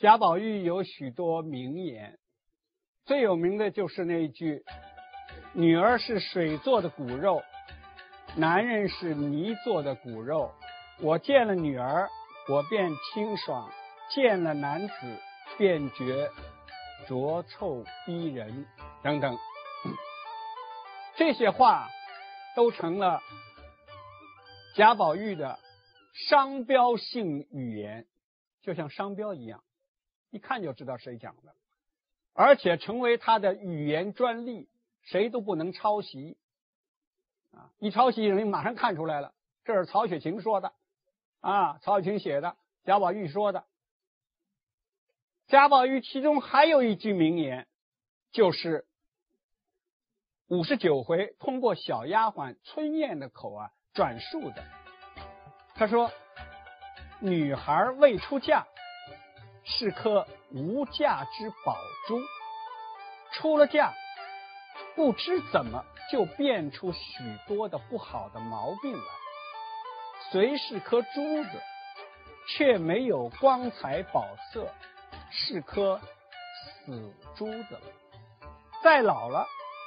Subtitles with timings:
[0.00, 2.18] 贾宝玉有许多名言，
[3.04, 4.64] 最有名的就是那一句
[5.52, 7.42] ：“女儿是水做的骨肉，
[8.34, 10.54] 男人是泥做的骨肉。
[11.02, 12.08] 我见了女儿，
[12.48, 13.70] 我便清爽；
[14.08, 14.94] 见了男子，
[15.58, 16.30] 便觉
[17.06, 18.64] 浊臭逼人。”
[19.04, 19.36] 等等，
[21.16, 21.90] 这些话
[22.56, 23.20] 都成了
[24.76, 25.58] 贾宝玉的
[26.14, 28.06] 商标性语言，
[28.62, 29.62] 就像商标一样。
[30.30, 31.54] 一看就知道谁讲的，
[32.32, 34.68] 而且成为他的语言专利，
[35.02, 36.36] 谁都不能抄袭。
[37.52, 40.72] 啊，一抄袭人马上看出来了，这是曹雪芹说的，
[41.40, 43.64] 啊，曹雪芹写的，贾宝玉说的。
[45.48, 47.66] 贾宝玉其中还有一句名言，
[48.30, 48.86] 就是
[50.46, 54.64] 五十九回通过小丫鬟春燕的口啊转述的。
[55.74, 56.12] 他说
[57.18, 58.64] ：“女孩未出嫁。”
[59.64, 62.20] 是颗无价之宝珠，
[63.32, 63.92] 出了嫁，
[64.96, 69.04] 不知怎么就变出许多的不好的毛病来。
[70.30, 71.62] 虽是颗珠子，
[72.48, 74.68] 却没有光彩宝色，
[75.30, 76.00] 是颗
[76.86, 77.80] 死珠子了。
[78.82, 79.46] 再老了，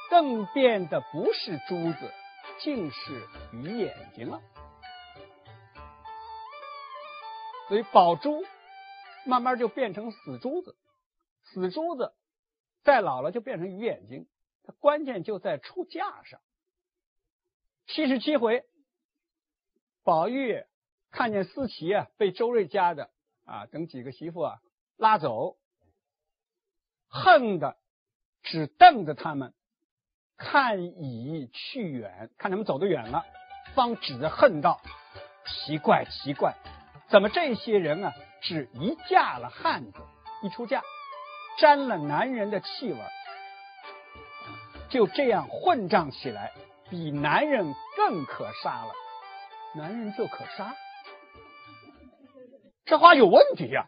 [0.10, 2.12] 更变的不是珠子，
[2.60, 4.40] 竟是鱼眼睛了。
[7.68, 8.46] 所以宝珠。
[9.26, 10.76] 慢慢就变成死珠子，
[11.44, 12.14] 死珠子
[12.84, 14.28] 再老了就变成鱼眼睛。
[14.64, 16.40] 它关键就在出嫁上。
[17.86, 18.64] 七十七回，
[20.04, 20.64] 宝玉
[21.12, 23.10] 看见思琪啊被周瑞家的
[23.46, 24.60] 啊等几个媳妇啊
[24.96, 25.58] 拉走，
[27.10, 27.78] 恨的
[28.42, 29.54] 只瞪着他们，
[30.38, 33.26] 看已去远，看他们走得远了，
[33.76, 34.82] 方指着恨道
[35.46, 36.56] ：“奇怪，奇怪，
[37.10, 38.14] 怎么这些人啊？”
[38.44, 40.00] 只一嫁了汉子，
[40.44, 40.84] 一出嫁，
[41.60, 43.00] 沾了男人的气味，
[44.90, 46.54] 就这样混账起来，
[46.90, 48.94] 比男人更可杀了。
[49.76, 50.76] 男人就可杀，
[52.86, 53.88] 这话有问题呀。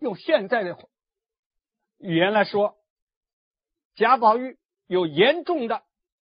[0.00, 0.76] 用现在的
[1.98, 2.76] 语言来说，
[3.94, 5.84] 贾宝玉有严重的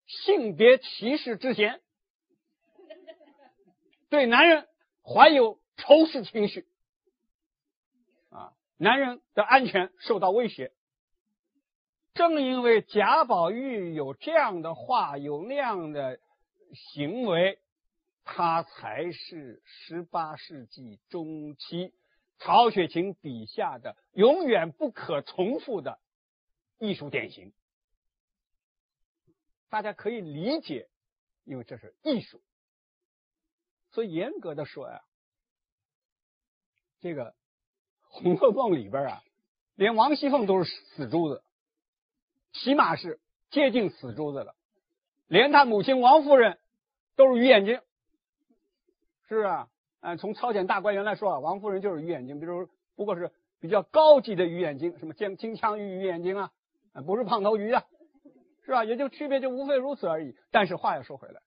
[0.08, 1.82] 性别歧视之嫌，
[4.10, 4.68] 对男人
[5.04, 5.62] 怀有。
[5.78, 6.66] 仇视情绪
[8.30, 10.72] 啊，男人的安全受到威胁。
[12.14, 16.20] 正因为贾宝玉有这样的话，有那样的
[16.74, 17.60] 行为，
[18.24, 21.94] 他才是十八世纪中期
[22.38, 26.00] 曹雪芹笔下的永远不可重复的
[26.78, 27.52] 艺术典型。
[29.70, 30.88] 大家可以理解，
[31.46, 32.44] 因为这是艺术。
[33.92, 35.04] 所以严格的说呀。
[37.04, 37.32] 这个
[38.08, 39.22] 《红楼梦》里边啊，
[39.76, 41.44] 连王熙凤都是死珠子，
[42.54, 43.20] 起码是
[43.50, 44.56] 接近死珠子了。
[45.28, 46.58] 连他母亲王夫人
[47.18, 47.82] 都是鱼眼睛，
[49.28, 49.68] 是不是啊？
[50.00, 56.52] 嗯，从朝鲜大观园来说啊，王夫人就是鱼眼睛，比如不过是比较高级的鱼眼睛，什么金金枪鱼鱼眼睛啊，
[57.06, 57.84] 不是胖头鱼啊，
[58.64, 58.86] 是吧？
[58.86, 60.38] 也就区别就无非如此而已。
[60.52, 61.42] 但是话又说回来，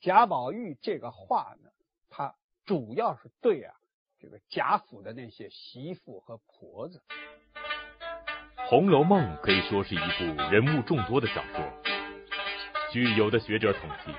[0.00, 1.70] 贾宝玉这个话呢，
[2.10, 2.34] 他
[2.64, 3.76] 主要是对啊。
[4.26, 7.00] 这个贾府的那些媳妇和婆子，
[8.68, 11.64] 《红楼梦》可以说是一部人物众多的小说。
[12.90, 14.12] 据有的学者统计，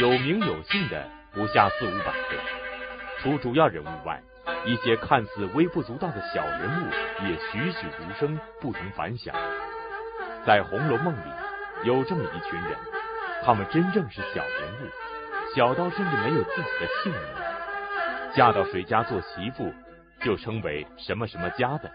[0.00, 2.38] 有名有姓的不下四五百个。
[3.18, 4.22] 除主要人物外，
[4.64, 6.90] 一些看似微不足道的小人物
[7.28, 9.34] 也栩栩如生，不同凡响。
[10.46, 11.30] 在《红楼梦》里，
[11.84, 12.78] 有这么一群人，
[13.44, 14.88] 他们真正是小人物，
[15.54, 17.51] 小到甚至没有自己的姓名。
[18.34, 19.70] 嫁到谁家做媳妇，
[20.22, 21.92] 就称为什么什么家的。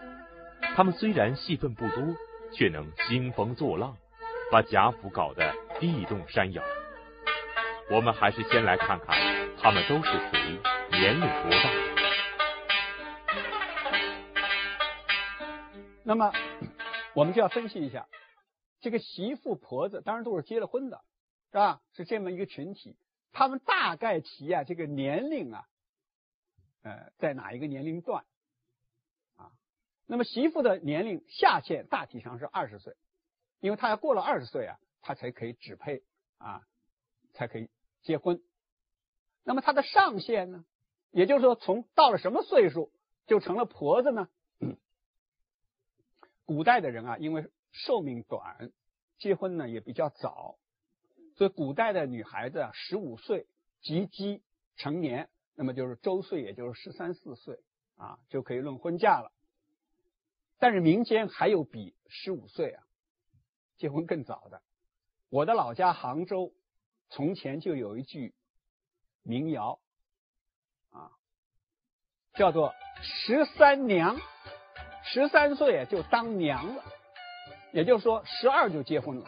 [0.76, 2.14] 他们虽然戏份不多，
[2.52, 3.96] 却能兴风作浪，
[4.52, 6.62] 把贾府搞得地动山摇。
[7.90, 9.16] 我们还是先来看看
[9.60, 10.60] 他们都是谁，
[10.92, 11.70] 年龄多大。
[16.04, 16.32] 那么，
[17.14, 18.06] 我们就要分析一下
[18.80, 21.00] 这个媳妇婆子，当然都是结了婚的，
[21.50, 21.80] 是吧？
[21.96, 22.96] 是这么一个群体，
[23.32, 25.64] 他们大概提啊，这个年龄啊。
[26.88, 28.24] 呃，在哪一个年龄段
[29.36, 29.52] 啊？
[30.06, 32.96] 那么媳妇的年龄下限大体上是二十岁，
[33.60, 36.02] 因为她要过了二十岁啊，她才可以指配
[36.38, 36.66] 啊，
[37.34, 37.68] 才可以
[38.00, 38.42] 结婚。
[39.44, 40.64] 那么她的上限呢？
[41.10, 42.90] 也就是说，从到了什么岁数
[43.26, 44.30] 就成了婆子呢？
[46.46, 48.72] 古代的人啊，因为寿命短，
[49.18, 50.58] 结婚呢也比较早，
[51.36, 53.46] 所以古代的女孩子啊，十五岁
[53.82, 54.40] 及笄
[54.76, 55.28] 成年。
[55.60, 57.58] 那么就是周岁，也就是十三四岁
[57.96, 59.32] 啊，就可以论婚嫁了。
[60.60, 62.84] 但是民间还有比十五岁啊
[63.76, 64.62] 结婚更早的。
[65.30, 66.52] 我的老家杭州
[67.10, 68.36] 从前就有一句
[69.24, 69.80] 民谣
[70.92, 71.10] 啊，
[72.34, 72.72] 叫做
[73.02, 74.16] “十三娘”，
[75.02, 76.84] 十三岁就当娘了，
[77.72, 79.26] 也就是说十二就结婚了，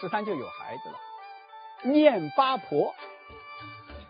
[0.00, 1.92] 十三就有孩子了。
[1.92, 2.94] 念八婆，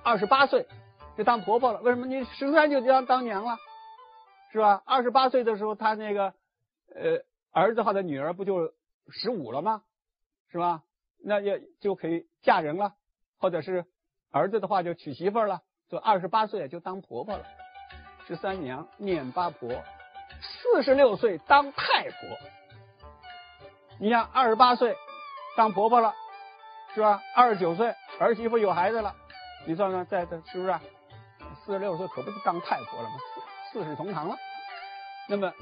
[0.05, 0.69] 二十八岁
[1.17, 1.81] 就当婆婆了。
[1.83, 3.57] 为什么你十三就当当娘了？
[4.51, 4.83] 是吧？
[4.85, 6.35] 二十八岁的时候，他那个
[6.95, 7.23] 呃
[7.53, 8.73] 儿子或者女儿不就
[9.09, 9.83] 十五了吗？
[10.51, 10.83] 是吧？
[11.25, 12.95] 那也就可以嫁人了，
[13.39, 13.87] 或者是
[14.31, 15.63] 儿子的话就娶媳妇了。
[15.89, 17.45] 就二十八岁就当婆婆了，
[18.27, 19.71] 十三娘念八婆，
[20.41, 22.17] 四十六岁当太婆。
[23.99, 24.97] 你想二十八岁
[25.57, 26.15] 当婆婆了。
[26.95, 27.23] 是吧？
[27.35, 29.15] 二十九岁儿媳妇有孩子了，
[29.67, 30.75] 你算算，在这是不是？
[31.65, 33.17] 四十六岁可不是当太婆了吗？
[33.73, 34.37] 四世同堂了。
[35.29, 35.55] 那么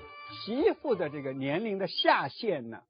[0.45, 2.83] 媳妇的这个年龄的下限呢，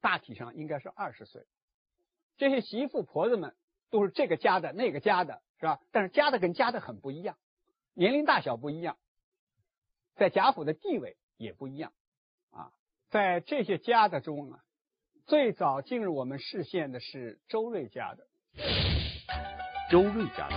[0.00, 1.44] 大体上应该是二十岁。
[2.36, 3.54] 这些媳妇婆子们
[3.90, 5.80] 都是这个家的那个家的，是吧？
[5.90, 7.36] 但是家的跟家的很不一样，
[7.94, 8.96] 年龄大小不一样，
[10.14, 11.92] 在贾府的地位也不一样
[12.50, 12.72] 啊。
[13.10, 14.62] 在这些家的中啊。
[15.24, 18.26] 最早进入我们视线的是周瑞家的。
[19.92, 20.56] 周瑞家的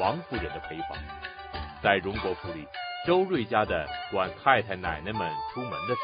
[0.00, 0.96] 王夫人的陪房，
[1.82, 2.66] 在荣国府里，
[3.06, 6.00] 周瑞家的管太太奶奶们出门的事，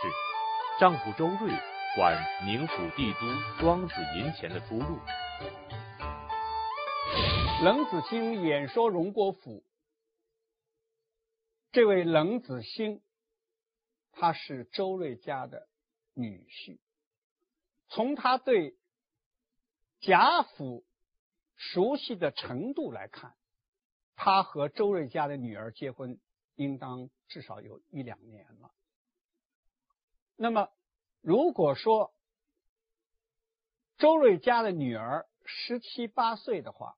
[0.78, 1.50] 丈夫周瑞
[1.96, 3.20] 管宁府地租
[3.58, 4.98] 庄子银钱的出入。
[7.64, 9.64] 冷子兴演说荣国府，
[11.70, 13.00] 这位冷子兴，
[14.12, 15.68] 他是周瑞家的
[16.12, 16.78] 女婿。
[17.88, 18.76] 从他对
[20.02, 20.84] 贾府
[21.56, 23.34] 熟悉的程度来看，
[24.16, 26.20] 他和周瑞家的女儿结婚，
[26.54, 28.72] 应当至少有一两年了。
[30.36, 30.70] 那么，
[31.20, 32.12] 如果说
[33.98, 36.96] 周瑞家的女儿十七八岁的话，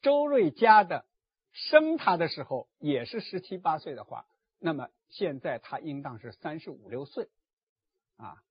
[0.00, 1.04] 周瑞家的
[1.52, 4.26] 生他的时候也是十七八岁的话，
[4.58, 7.28] 那么现在他应当是三十五六岁
[8.16, 8.42] 啊。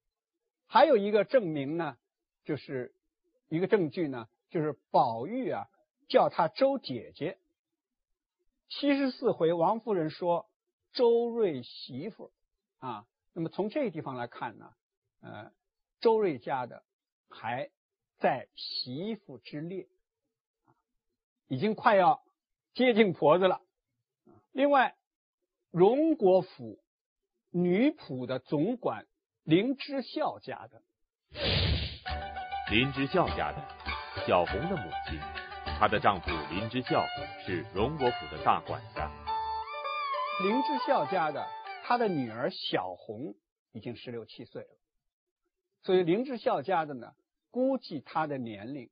[0.66, 1.98] 还有一个证明呢，
[2.44, 2.94] 就是
[3.52, 5.68] 一个证据呢，就是宝玉啊
[6.08, 7.38] 叫他周姐姐。
[8.70, 10.50] 七十四回王夫人说
[10.94, 12.32] 周瑞媳妇
[12.80, 14.74] 啊，那么从这个地方来看呢，
[15.20, 15.52] 呃，
[16.00, 16.84] 周瑞家的
[17.30, 17.70] 还
[18.20, 19.86] 在媳妇之列，
[21.50, 22.24] 已经快要
[22.74, 23.62] 接近婆子了。
[24.54, 24.96] 另外，
[25.72, 26.80] 荣国府
[27.50, 29.06] 女仆的总管。
[29.44, 30.84] 林之孝家的，
[32.72, 33.58] 林之孝家的
[34.26, 35.20] 小红的母亲，
[35.78, 37.06] 她的丈夫林之孝
[37.46, 39.12] 是荣国府的大管家。
[40.42, 41.46] 林之孝家的，
[41.84, 43.36] 他的女儿小红
[43.74, 44.70] 已经十六七岁了，
[45.84, 47.14] 所以林之孝家的呢，
[47.50, 48.90] 估计他的年龄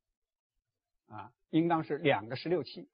[1.07, 2.89] 啊，应当是两个十六七，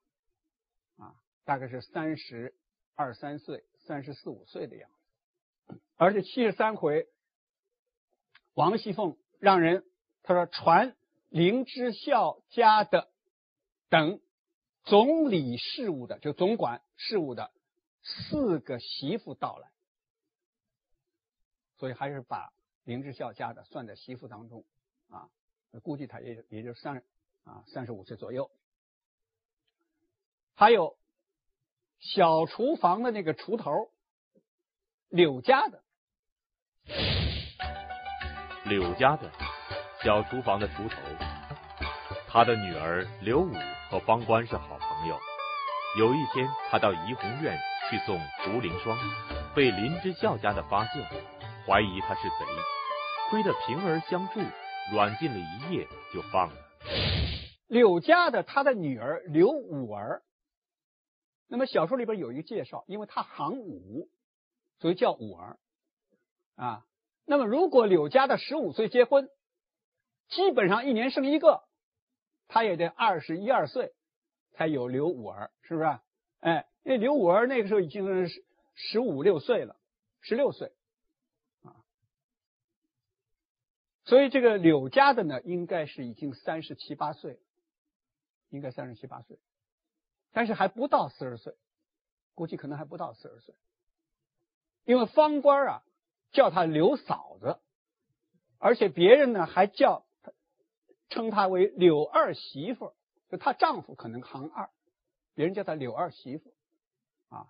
[1.00, 1.16] 啊，
[1.46, 2.54] 大概是三十
[2.94, 4.88] 二三岁、三十四五岁的样
[5.66, 7.08] 子，而且七十三回。
[8.54, 9.84] 王熙凤让人
[10.28, 10.96] 他说传
[11.30, 13.08] 林之孝家的
[13.90, 14.20] 等
[14.84, 17.52] 总理事务的，就总管事务的
[18.02, 19.70] 四个媳妇到来，
[21.78, 22.52] 所以还是把
[22.84, 24.66] 林之孝家的算在媳妇当中
[25.10, 25.30] 啊，
[25.84, 27.04] 估计他也也就三
[27.44, 28.50] 啊三十五岁左右。
[30.56, 30.98] 还有
[32.00, 33.92] 小厨房的那个厨头
[35.10, 35.84] 柳家的。
[38.66, 39.32] 柳家的
[40.06, 40.98] 小厨房的厨头，
[42.28, 43.52] 他的女儿刘武
[43.90, 45.18] 和方官是好朋友。
[45.98, 47.58] 有一天，他到怡红院
[47.90, 48.96] 去送竹林霜，
[49.56, 51.04] 被林之孝家的发现，
[51.66, 52.46] 怀疑他是贼，
[53.32, 54.42] 亏得平儿相助，
[54.94, 56.56] 软禁了一夜就放了。
[57.66, 60.22] 柳家的他的女儿刘武儿，
[61.48, 64.08] 那么小说里边有一个介绍，因为他行武，
[64.78, 65.58] 所以叫武儿
[66.58, 66.84] 啊。
[67.26, 69.30] 那么，如果柳家的十五岁结婚，
[70.30, 71.64] 基本上一年生一个，
[72.48, 73.94] 他也得二十一二岁
[74.52, 76.00] 才有刘五儿，是不是？
[76.40, 79.76] 哎，那刘五儿那个时候已经是十五六岁了，
[80.22, 80.72] 十六岁
[81.64, 81.76] 啊。
[84.04, 87.40] 所以这个柳家的呢，应该是已经三十七八岁，
[88.50, 89.40] 应该三十七八岁，
[90.32, 91.56] 但是还不到四十岁，
[92.34, 93.56] 估计可能还不到四十岁，
[94.84, 95.82] 因为方官啊。
[96.32, 97.60] 叫他刘嫂子，
[98.58, 100.06] 而且别人呢还叫
[101.10, 102.94] 称她为柳二媳妇，
[103.30, 104.70] 就她丈夫可能行二，
[105.34, 106.54] 别人叫她柳二媳妇
[107.30, 107.48] 啊。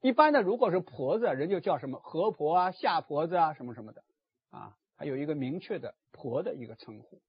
[0.00, 4.02] 一般的如果是婆子，人就叫什么何婆啊、夏婆子啊什么什么的
[4.50, 7.20] 啊，还有一个明确的婆的一个称呼。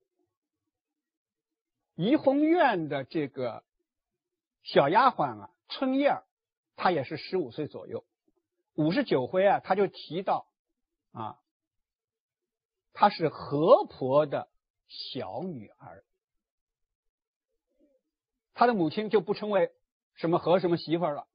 [1.95, 3.63] 怡红院的这个
[4.63, 6.23] 小丫鬟啊，春燕
[6.75, 8.05] 她也是十五岁左右。
[8.75, 10.47] 五十九回啊，他就提到
[11.11, 11.39] 啊，
[12.93, 14.47] 她是何婆的
[14.91, 16.03] 小女儿。
[18.53, 19.71] 他的母亲就不称为
[20.15, 21.25] 什么何什么媳妇了，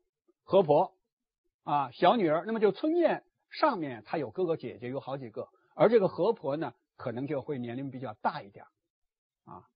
[0.45, 0.95] 何婆
[1.65, 2.45] 啊，小女儿。
[2.47, 8.67] 那么就春燕上面她有哥哥姐姐有好几个，而这个何婆呢，可能就会年龄比较大一点
[9.45, 9.67] 啊。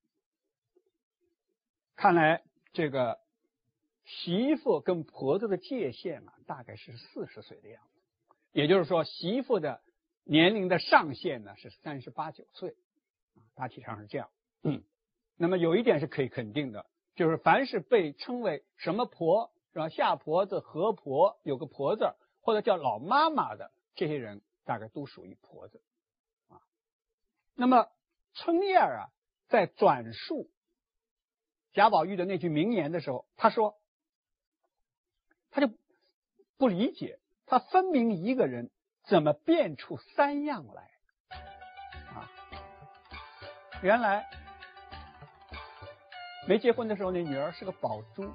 [1.97, 3.19] 看来这个
[4.05, 8.01] 媳妇跟婆子的界限啊，大概是四十岁的样子。
[8.53, 9.81] 也就是说，媳妇的
[10.25, 12.77] 年龄的上限呢是三十八九岁，
[13.61, 14.31] 大体上是这样。
[14.63, 14.83] 嗯，
[15.37, 25.83] 那么有一点是可以肯定的，就是凡是被称为什么婆是吧，夏婆子、何婆，有个婆字或者叫老妈妈的这些人，大概都属于婆子
[26.49, 26.63] 啊。
[27.55, 27.91] 那么
[28.33, 29.11] 春燕啊，
[29.49, 30.51] 在转述。
[31.75, 33.79] 贾宝玉的那句名言的时候，他说
[35.53, 35.71] ：“他就
[36.57, 38.71] 不理解，他分明一个人
[39.05, 40.90] 怎么变出三样来啊？
[43.83, 44.27] 原来
[46.47, 48.31] 没结婚的时候，那女儿是个宝珠，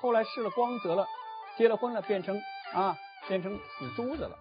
[0.00, 1.06] 后来失了光泽了，
[1.56, 2.40] 结了婚了，变成
[2.72, 2.96] 啊，
[3.28, 4.38] 变成死珠子了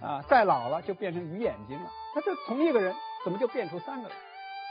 [0.00, 1.90] 啊，再老了就变成鱼眼睛了。
[2.14, 2.94] 那这同一个人，
[3.24, 4.14] 怎么就变出三个来？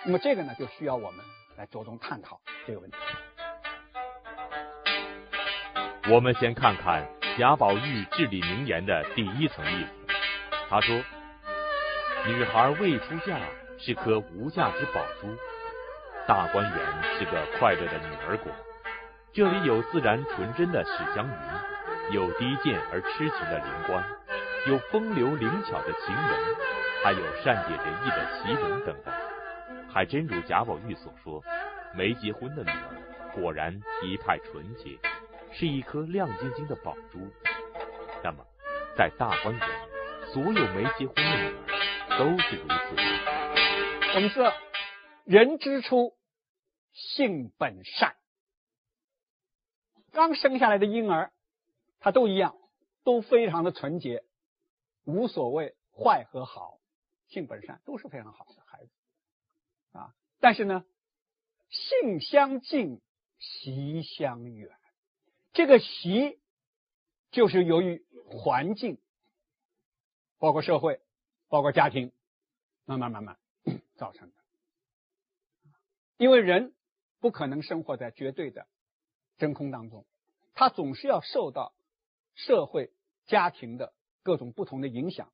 [0.05, 1.25] 那么这个呢，就需要我们。”
[1.59, 2.95] 来着重探讨这个问题。
[6.09, 7.05] 我们先看看
[7.37, 9.89] 贾宝玉至理名言的第一层意思。
[10.69, 10.95] 他说
[12.27, 13.37] ：“女孩未出嫁
[13.79, 15.33] 是颗无价之宝珠，
[16.27, 18.51] 大观园是个快乐的女儿国。
[19.31, 24.03] 这里有自然纯真的史湘云，有低贱而痴情的灵官，
[24.67, 26.55] 有风流灵巧的晴雯，
[27.03, 29.13] 还有善解人意的袭人等等。”
[29.91, 31.41] 还真如贾宝玉所说，
[31.95, 34.99] 没结婚的女儿果然一派纯洁，
[35.53, 37.19] 是一颗亮晶晶的宝珠。
[38.21, 38.43] 那么，
[38.95, 39.67] 在大观园，
[40.33, 43.38] 所有没结婚的女儿都是如此。
[44.15, 44.51] 我们说，
[45.23, 46.17] 人之初，
[46.91, 48.17] 性本善。
[50.11, 51.31] 刚生下来的婴儿，
[51.99, 52.57] 他都一样，
[53.03, 54.23] 都非常的纯洁，
[55.05, 56.79] 无所谓坏和好，
[57.27, 58.91] 性本善，都是非常好的孩子。
[59.91, 60.83] 啊，但是呢，
[61.69, 63.01] 性相近，
[63.37, 64.75] 习相远。
[65.53, 66.39] 这个习
[67.29, 68.99] 就是由于环境，
[70.39, 70.99] 包括社会，
[71.47, 72.11] 包括家庭，
[72.85, 73.37] 慢慢慢慢
[73.99, 74.35] 造成的。
[76.17, 76.73] 因为人
[77.19, 78.65] 不可能生活在绝对的
[79.37, 80.05] 真空当中，
[80.55, 81.73] 他总是要受到
[82.33, 82.91] 社会、
[83.27, 85.31] 家庭的各种不同的影响，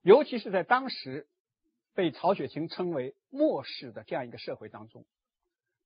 [0.00, 1.26] 尤其是在当时。
[1.92, 5.04] 被曹雪芹称为末世的这样一个社会当中，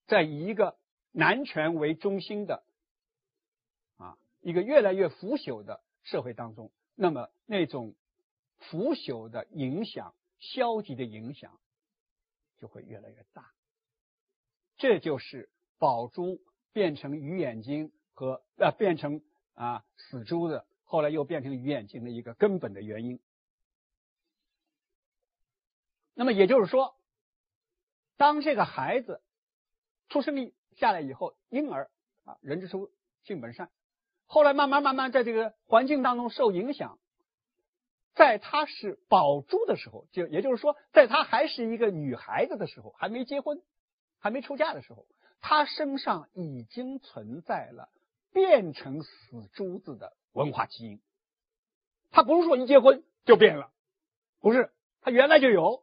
[0.06, 0.76] 在以一个
[1.12, 2.62] 男权为中心的
[3.96, 7.94] 啊一个越来越腐朽的社会当中，那么那种
[8.58, 11.58] 腐朽的影响、消极的影响
[12.58, 13.52] 就会越来越大。
[14.76, 16.40] 这就是宝珠
[16.72, 19.22] 变成鱼眼睛和呃变成
[19.54, 23.20] 啊死珠子，后来又变成鱼眼睛的一个根本的原因。
[26.14, 26.96] 那么也就是说，
[28.16, 29.20] 当这个孩子
[30.08, 31.90] 出生下来以后，婴儿
[32.24, 33.70] 啊，人之初性本善，
[34.26, 36.98] 后来慢慢慢慢在这个环境当中受影响，
[38.14, 43.62] 在他是宝珠的时候，就也就是说，在他还是一个女孩子的时候，还没结婚、
[44.18, 45.06] 还没出嫁的时候，
[45.40, 47.88] 他身上已经存在了
[48.32, 51.00] 变成死珠子的文化基因。
[52.10, 53.70] 他不是说一结婚就变了，
[54.40, 55.82] 不是，他原来就有。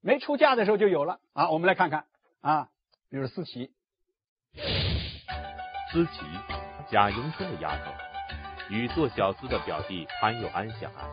[0.00, 1.50] 没出嫁的时候就有了啊！
[1.50, 2.06] 我们来看看
[2.40, 2.70] 啊，
[3.08, 3.72] 比如思琪，
[5.92, 6.20] 思琪，
[6.88, 7.90] 贾迎春的丫头，
[8.68, 11.08] 与做小厮的表弟潘有安相爱。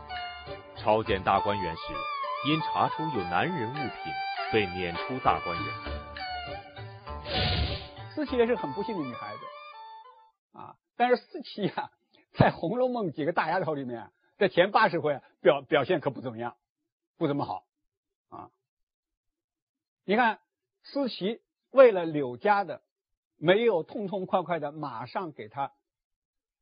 [0.75, 1.81] 朝见大观园时，
[2.49, 4.13] 因查出有男人物品，
[4.51, 5.65] 被撵出大观园。
[8.13, 9.41] 思琪也是很不幸的女孩子
[10.57, 11.91] 啊，但是思琪呀，
[12.33, 16.55] 在《红楼梦》几个大丫头里面，在前八十回表表现可不怎么样，
[17.17, 17.63] 不怎么好
[18.29, 18.49] 啊。
[20.05, 20.39] 你看，
[20.83, 21.41] 思琪
[21.71, 22.81] 为了柳家的，
[23.37, 25.71] 没有痛痛快快的马上给他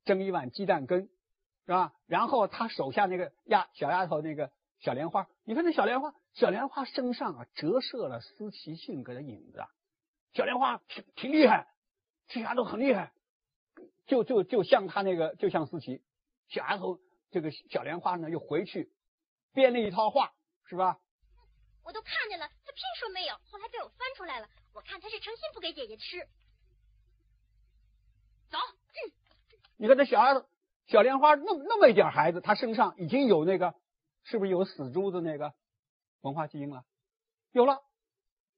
[0.05, 1.09] 蒸一碗鸡蛋羹，
[1.65, 1.93] 是吧？
[2.07, 9.67] 然后他手下那个丫小丫头那个小莲花，你看那小莲花，小莲花身上啊折射了思琪性格的影子啊。
[10.33, 11.67] 小莲花挺挺厉害
[12.27, 13.11] 这丫头很厉害，
[14.07, 16.01] 就就就像他那个，就像思琪，
[16.47, 18.91] 小丫头这个小莲花呢，又回去
[19.53, 20.33] 编了一套话，
[20.65, 20.99] 是吧？
[21.83, 24.47] 我都看见了，他偏说没有，后来被我翻出来了。
[24.73, 26.25] 我看他是诚心不给姐姐吃。
[28.49, 29.11] 走，嗯。
[29.81, 30.45] 你看这小丫头，
[30.85, 33.73] 小莲花那那么一点孩子，她身上已经有那个，
[34.21, 35.55] 是不是有死猪子那个
[36.21, 36.85] 文化基因了？
[37.51, 37.81] 有了，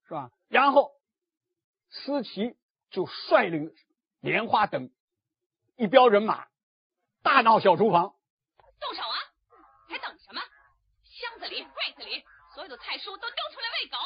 [0.05, 0.31] 是吧？
[0.49, 0.91] 然后
[1.89, 2.57] 思琪
[2.89, 3.73] 就率领
[4.19, 4.91] 莲花等
[5.77, 6.45] 一彪人马，
[7.21, 8.13] 大闹小厨房。
[8.81, 9.15] 动手啊！
[9.87, 10.41] 还等什么？
[11.05, 12.21] 箱子里、柜子里，
[12.53, 13.97] 所有的菜蔬都丢出来喂狗。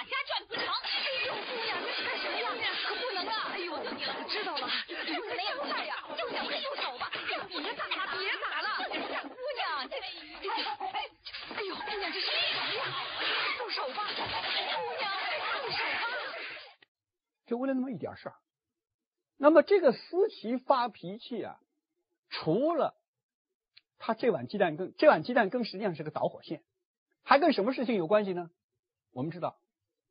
[0.00, 0.64] 大家转不成。
[0.64, 2.72] 哎呦，姑娘，这是干什么呀？
[2.88, 3.52] 可不能啊！
[3.52, 5.94] 哎呦，我你了，我知道了，这怎么样菜呀？
[6.16, 7.10] 就想快动手吧！
[7.12, 7.36] 别
[7.76, 8.80] 打了，别打了！
[9.28, 9.96] 姑娘，这……
[10.00, 11.04] 哎，
[11.54, 12.82] 哎呦，姑娘，这是什么呀？
[13.58, 14.24] 动手吧，姑
[14.96, 15.12] 娘，
[15.60, 16.08] 动手吧！
[17.46, 18.36] 就为了那么一点事儿。
[19.36, 21.60] 那么这个思琪发脾气啊，
[22.30, 22.94] 除了
[23.98, 26.62] 他这碗鸡蛋羹，这碗鸡蛋羹实际上是个导火线，
[27.22, 28.50] 还跟什么事情有关系呢？
[29.12, 29.58] 我们知道，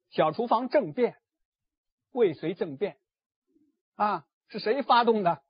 [0.10, 1.18] 小厨房政变，
[2.12, 2.98] 未遂政变
[3.96, 5.42] 啊，是谁发动的？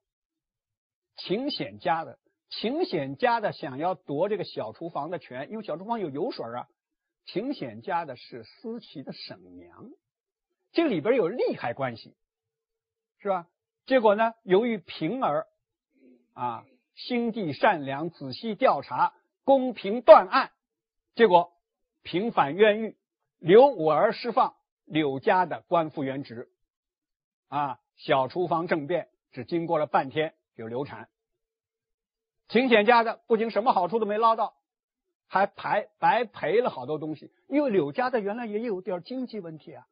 [1.15, 2.19] 秦显家的。
[2.49, 6.67] 秦显家的想要夺这个小厨房的权，因为小厨房有油水啊。
[7.25, 9.91] 秦显家的是思琪的婶娘，
[10.71, 12.15] 这里边有利害关系，
[13.19, 13.47] 是吧？
[13.85, 15.45] 结果呢，由于平儿
[16.33, 19.13] 啊心地善良，仔细调查，
[19.43, 20.51] 公平断案，
[21.13, 21.53] 结果
[22.01, 22.97] 平反冤狱。
[23.39, 24.55] 留我儿释放
[24.85, 26.49] 柳家的官复原职，
[27.47, 31.09] 啊，小厨房政变只经过了半天就流产。
[32.47, 34.55] 秦显家的不仅什么好处都没捞到，
[35.27, 37.31] 还白白赔了好多东西。
[37.47, 39.87] 因为柳家的原来也有点经济问题啊，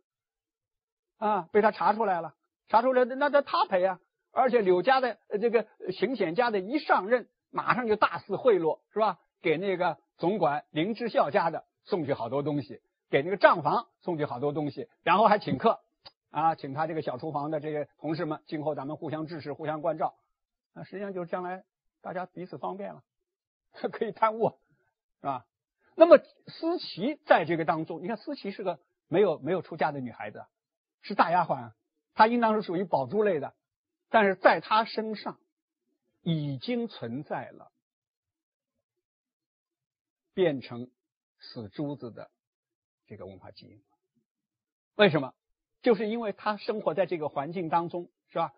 [1.18, 2.34] 啊，被他查出来了，
[2.68, 4.00] 查出来那那他赔啊。
[4.32, 9.20] 而且柳家的这个秦显家的一上任，马上就大肆贿赂，是吧？
[9.42, 12.81] 给那个总管林之孝家的送去好多东西。
[13.09, 15.79] 给那个账房送去好多东西，然后还请客
[16.29, 20.15] 啊，请他这个小厨房的这些同事们，今后咱们互相支持、互相关照
[20.74, 21.63] 啊，实际上就是将来
[22.01, 23.03] 大家彼此方便了，
[23.91, 24.59] 可以贪污，
[25.22, 25.46] 是吧？
[25.96, 26.17] 那么
[26.48, 30.46] 思琪在这个当中，你看思琪是个没有没有出嫁的女孩子，
[31.01, 31.72] 是大丫鬟，
[32.13, 33.55] 她应当是属于宝珠类的，
[34.09, 35.39] 但是在她身上
[36.22, 37.72] 已经存在了
[40.33, 40.91] 变成
[41.39, 42.29] 死珠子的。
[43.07, 43.81] 这个文化基因，
[44.96, 45.33] 为什么？
[45.81, 48.53] 就是因为他生活在这个环境当中，是吧？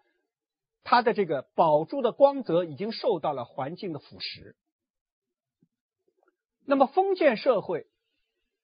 [0.83, 4.55] 他的这个宝珠的光泽已经受到了环境的腐蚀。
[6.65, 7.88] 那么封建社会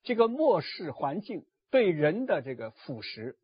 [0.02, 3.36] 这个末世环境对人的这个腐蚀，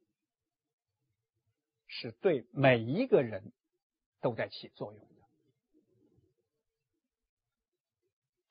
[1.86, 3.52] 是对每一个人
[4.20, 5.16] 都在起作用的。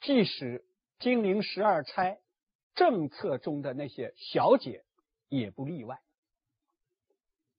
[0.00, 0.64] 即使
[1.00, 2.20] 金陵十二钗。
[2.80, 4.86] 政策中的那些小姐
[5.28, 6.00] 也不例外。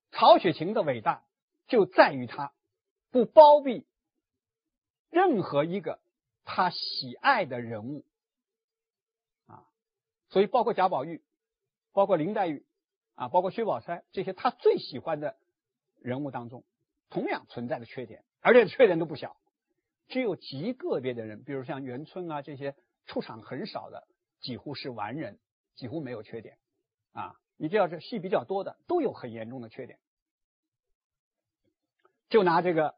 [0.09, 1.23] 曹雪芹的伟大
[1.67, 2.51] 就在于他
[3.11, 3.85] 不包庇
[5.11, 5.99] 任何一个
[6.43, 8.03] 他喜爱的人物
[9.45, 9.63] 啊，
[10.29, 11.21] 所以包括贾宝玉、
[11.93, 12.65] 包括林黛玉
[13.13, 15.37] 啊、包括薛宝钗这些他最喜欢的
[15.99, 16.63] 人物当中，
[17.11, 19.37] 同样存在的缺点，而且缺点都不小。
[20.07, 24.07] 只有极个别的人，比如像元春啊这些出场很少的。
[24.41, 25.39] 几乎是完人，
[25.75, 26.57] 几乎没有缺点
[27.13, 27.39] 啊！
[27.57, 29.99] 你只要是戏比较多的，都有很严重的缺点。
[32.27, 32.95] 就拿这个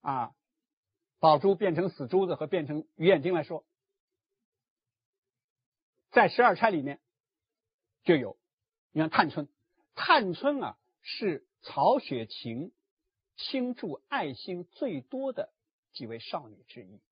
[0.00, 0.34] 啊，
[1.18, 3.66] 宝珠变成死珠子和变成鱼眼睛来说，
[6.10, 7.00] 在十二钗里面
[8.04, 8.38] 就有。
[8.92, 9.48] 你看探春，
[9.94, 12.72] 探春啊是曹雪芹
[13.36, 15.52] 倾注爱心最多的
[15.92, 17.02] 几位少女之一。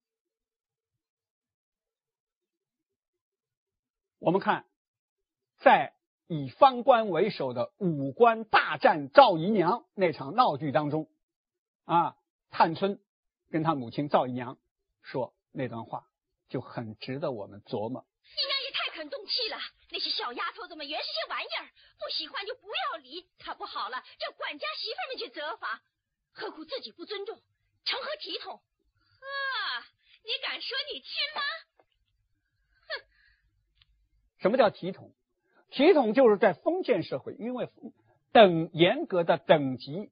[4.25, 4.65] 我们看，
[5.59, 5.93] 在
[6.29, 11.11] 以方官为首的武官大战赵姨娘那场闹剧当中，
[11.85, 12.17] 啊，
[12.49, 12.99] 探春
[13.51, 14.57] 跟她母亲赵姨娘
[15.03, 16.09] 说那段话，
[16.49, 18.07] 就很值得我们琢磨。
[18.23, 19.59] 姨娘也太肯动气了，
[19.91, 25.83] 那些小丫头子们原是些玩意儿，不喜欢就不要理，她不好了，叫管家媳妇们去责罚，
[26.33, 27.43] 何苦自己不尊重，
[27.85, 28.57] 成何体统？
[28.57, 29.85] 呵，
[30.25, 31.43] 你敢说你亲妈？
[34.45, 35.11] 什么叫体统？
[35.71, 37.71] 体统就是在封建社会，因为
[38.31, 40.11] 等严格的等级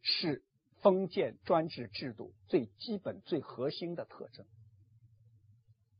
[0.00, 0.42] 是
[0.80, 4.46] 封建专制制度最基本、最核心的特征。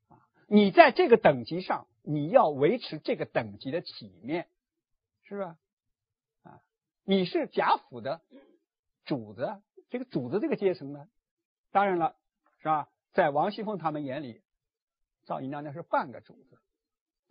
[0.08, 0.16] 啊，
[0.46, 4.48] 你在这个等级上，你要维持这个等级的体面，
[5.24, 5.58] 是吧？
[6.42, 6.62] 啊，
[7.04, 8.22] 你是贾府的，
[9.04, 11.06] 主子，这个主子这个阶层呢，
[11.70, 12.16] 当然了，
[12.60, 12.88] 是吧？
[13.12, 14.40] 在王熙凤他们眼里，
[15.26, 16.58] 赵姨娘那是半个主子，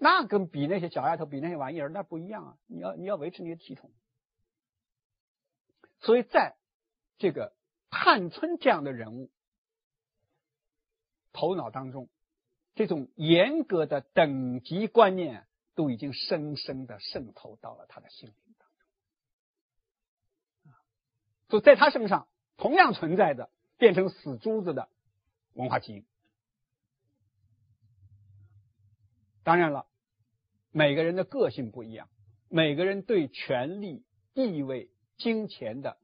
[0.03, 2.57] 那跟比那些小丫头比那些玩意儿那不一样啊！
[2.67, 3.89] 你要你要维持你的体统，
[6.01, 6.57] 所以在
[7.17, 7.53] 这个
[7.89, 9.31] 探春这样的人物
[11.31, 12.09] 头脑当中，
[12.75, 18.67] 这种严格的等级观念都已经深深的渗透到了他的心灵当
[20.65, 20.75] 中，
[21.47, 24.89] 就在他身上同样存在着变成死珠子的
[25.53, 26.05] 文化基因。
[29.43, 29.87] 当然了，
[30.75, 32.09] 每个人的个性不一样，
[32.49, 35.97] 每个人对权力、地位、金钱的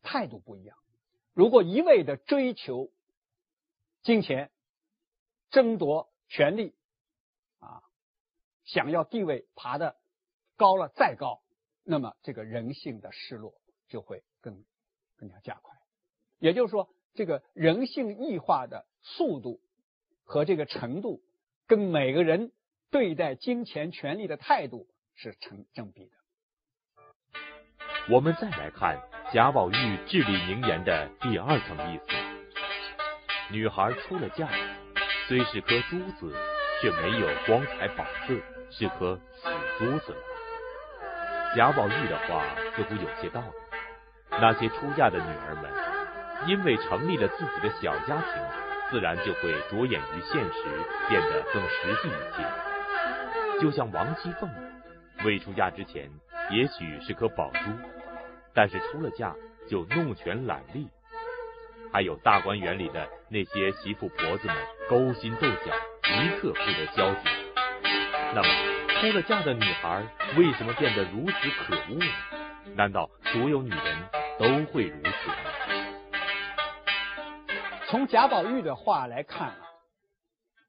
[0.00, 0.78] 态度不一样。
[1.34, 2.90] 如果一味的追求
[4.02, 4.52] 金钱、
[5.50, 6.72] 争夺权力，
[7.58, 7.82] 啊，
[8.64, 9.96] 想要地位爬得
[10.56, 11.42] 高了再高，
[11.82, 14.64] 那么这个人性的失落就会更
[15.16, 15.76] 更加加快。
[16.38, 19.60] 也就是说，这个人性异化的速度
[20.22, 21.20] 和这个程度。
[21.66, 22.50] 跟每个人
[22.90, 26.10] 对待金钱权利的态度是成正比的。
[28.08, 29.00] 我们再来看
[29.32, 32.04] 贾宝玉至理名言的第二层意思：
[33.52, 34.48] 女孩出了嫁，
[35.28, 36.34] 虽是颗珠子，
[36.82, 38.34] 却没有光彩宝色，
[38.70, 39.48] 是颗死
[39.78, 40.16] 珠子。
[41.56, 43.46] 贾宝玉的话似乎有些道理。
[44.32, 48.70] 那些出嫁的女儿们，因为成立了自己的小家庭。
[48.90, 50.64] 自然就会着眼于现实，
[51.08, 52.69] 变得更实际一些。
[53.60, 54.50] 就像王熙凤，
[55.22, 56.10] 未出嫁之前
[56.50, 57.58] 也许是颗宝珠，
[58.54, 59.36] 但是出了嫁
[59.68, 60.88] 就弄权揽利。
[61.92, 64.56] 还有大观园里的那些媳妇婆子们
[64.88, 67.30] 勾心斗角，一刻不得消停。
[68.34, 68.48] 那么
[68.88, 70.06] 出了嫁的女孩
[70.38, 72.06] 为什么变得如此可恶呢？
[72.76, 73.98] 难道所有女人
[74.38, 75.34] 都会如此吗？
[77.88, 79.54] 从贾宝玉的话来看，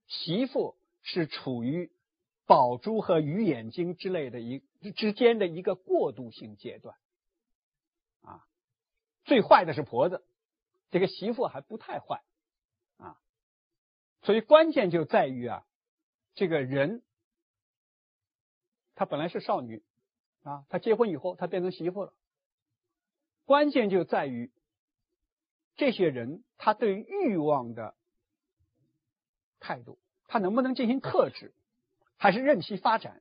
[0.08, 1.90] 媳妇是处于
[2.52, 4.62] 宝珠和鱼眼睛之类的一
[4.94, 6.98] 之间的一个过渡性阶段，
[8.24, 8.46] 啊，
[9.24, 10.22] 最坏的是婆子，
[10.90, 12.22] 这个媳妇还不太坏，
[12.98, 13.18] 啊，
[14.24, 15.66] 所以关键就在于啊，
[16.34, 17.02] 这个人
[18.96, 19.82] 她本来是少女，
[20.44, 22.14] 啊，她结婚以后她变成媳妇了，
[23.46, 24.52] 关键就在于。
[25.78, 27.96] 这些人他对欲望的
[29.62, 31.54] 态度，他能不能进行克制，
[32.22, 33.20] 还是任其发展？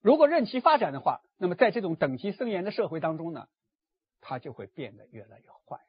[0.00, 3.48] 如果任其发展的话，那么在这种等级森严的社会当中呢，
[4.20, 5.80] 他就会变得越来越坏，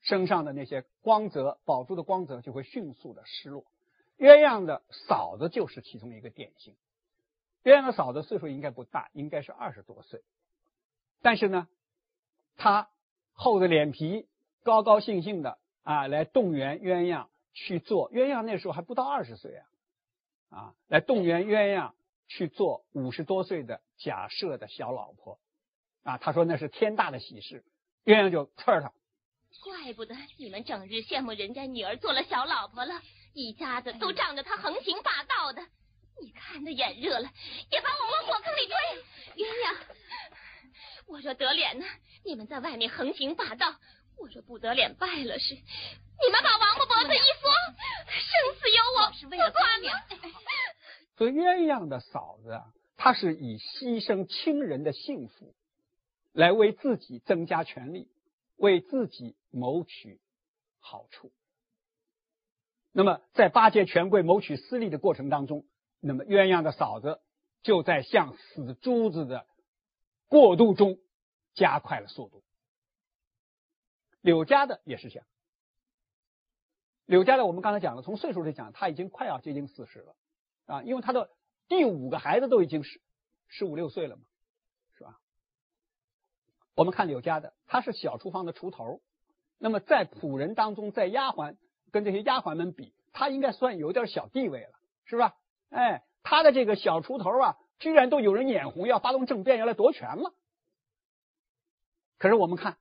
[0.00, 3.66] 身上的那些光泽、宝珠的光泽就会迅速的失落。
[4.16, 6.74] 鸳鸯的嫂子就是其中一个典型。
[7.62, 10.22] 鸳鸯的嫂子岁数应该不大，应该是二十多岁，
[11.20, 11.68] 但是呢，
[12.56, 12.88] 她。
[13.40, 14.26] 厚着脸皮，
[14.64, 18.10] 高高兴兴的啊，来动员鸳鸯去做。
[18.10, 19.67] 鸳鸯那时候还不到二十岁啊，
[20.50, 21.92] 啊，来动员鸳鸯
[22.26, 25.38] 去做五十多岁的假设的小老婆
[26.02, 26.18] 啊。
[26.18, 27.64] 他说那是天大的喜事，
[28.04, 28.92] 鸳鸯就呲他。
[29.62, 33.00] 怪不得你们整日羡慕人家女儿做了小老婆了，
[33.32, 35.62] 一家子都仗着她横行霸道的。
[36.20, 37.30] 你看的眼热了，
[37.70, 39.44] 也把我往火坑里推。
[39.44, 39.76] 鸳鸯。
[41.06, 41.86] 我若得脸呢，
[42.24, 43.72] 你们在外面横行霸道；
[44.20, 47.48] 我若不得脸败了时，你们把王八脖子一缩，
[48.08, 49.52] 生死由我，是为了。
[51.16, 55.54] 所以鸳鸯的嫂子啊，她是以牺牲亲人的幸福，
[56.32, 58.08] 来为自己增加权利，
[58.56, 60.20] 为自己谋取
[60.80, 61.32] 好处。
[62.92, 65.64] 那么在巴结权贵、谋取私利的过程当中，
[66.00, 67.20] 那么鸳鸯的嫂子
[67.62, 69.46] 就在向死珠子的。
[70.26, 70.98] 过渡中
[71.54, 72.42] 加快了速度。
[74.20, 75.26] 柳家的也是这样。
[77.06, 80.16] 柳家的我们刚才讲了，从岁数来讲，他已经快要接近四十了
[80.66, 81.30] 啊，因为他的
[81.68, 83.00] 第五个孩子都已经十
[83.48, 84.22] 十五六岁了嘛，
[84.96, 85.18] 是吧？
[86.74, 89.00] 我们看柳家的，他是小厨房的厨头，
[89.58, 91.56] 那么在仆人当中，在丫鬟
[91.90, 95.36] 跟这些丫鬟们比，他应该算有点小地位了，是吧？
[95.70, 97.56] 哎，他的这个小厨头啊。
[97.80, 100.34] 居然都有人眼红，要发动政变，要来夺权了。
[102.18, 102.76] 可是我们看，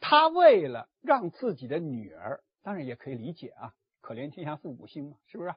[0.00, 5.54] 他为了让自己的女儿，当然也可以理解啊，可怜天下父母心嘛，是不是？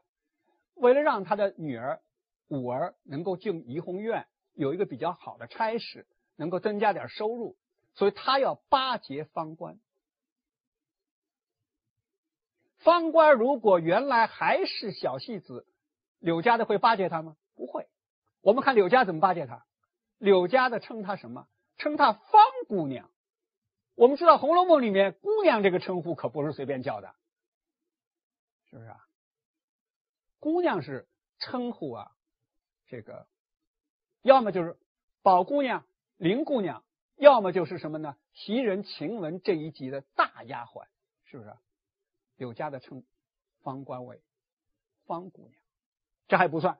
[0.75, 2.01] 为了让他的女儿
[2.49, 7.56] 五儿能够进怡红院，有一个比较好的差事，能够增加点收入，
[7.95, 9.79] 所以他要巴结方官。
[12.79, 15.65] 方官如果原来还是小戏子，
[16.19, 17.38] 柳家的会巴结他吗？
[17.56, 17.88] 不会。
[18.41, 19.65] 我们看柳家怎么巴结他，
[20.17, 21.47] 柳家的称他什么？
[21.77, 23.10] 称他方姑娘。
[23.95, 27.13] 我们知道《红楼梦》里面“姑娘”这个称呼可不是随便叫的，
[28.69, 29.08] 是不是啊？
[30.39, 31.08] 姑娘是
[31.39, 32.12] 称呼啊，
[32.88, 33.27] 这个
[34.21, 34.77] 要么就是
[35.21, 35.86] 宝姑娘、
[36.17, 36.84] 林姑娘，
[37.15, 38.17] 要么就是什么呢？
[38.34, 40.86] 袭人、晴雯这一级的大丫鬟，
[41.25, 41.53] 是不是？
[42.36, 43.03] 柳家的称
[43.62, 44.21] 方官为
[45.06, 45.62] 方姑娘，
[46.27, 46.79] 这还不算。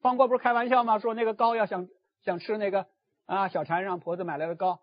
[0.00, 0.98] 方官不是开玩笑吗？
[0.98, 1.88] 说那个糕要想
[2.22, 2.88] 想吃那个
[3.24, 4.82] 啊，小婵让婆子买来的糕，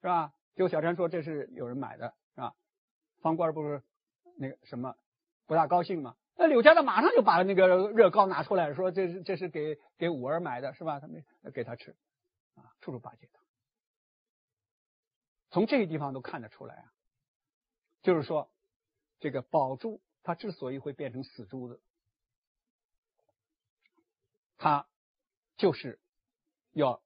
[0.00, 0.34] 是吧？
[0.54, 2.54] 结果小婵说这是有人买的，是吧？
[3.20, 3.82] 方官不是
[4.36, 4.96] 那个什么
[5.46, 6.16] 不大高兴吗？
[6.36, 11.00] 那柳家的马上就把那个热糕拿出来说这是这是给给五儿买的，是吧？
[11.00, 11.96] 他们给他吃，
[12.54, 13.40] 啊，处处巴结他。
[15.50, 16.92] 从这个地方都看得出来啊，
[18.02, 18.52] 就是说
[19.18, 21.80] 这个宝珠它之所以会变成死珠子。
[24.58, 24.86] 他
[25.56, 26.00] 就是
[26.72, 27.00] 要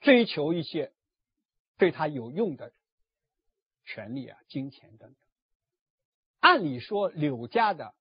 [0.00, 0.92] 追求一些
[1.78, 2.72] 对他有用的
[3.84, 5.16] 权利啊、金钱等等。
[6.40, 7.94] 按理说，柳家的